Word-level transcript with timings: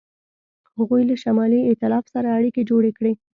هغوی 0.77 1.03
له 1.09 1.15
شمالي 1.23 1.59
ایتلاف 1.65 2.05
سره 2.13 2.27
اړیکې 2.37 2.61
جوړې 2.69 2.91
کړې. 2.97 3.13